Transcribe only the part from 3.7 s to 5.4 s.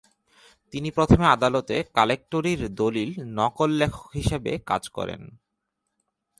লেখক হিসেবে কাজ করেন।